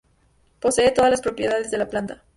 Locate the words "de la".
1.69-1.87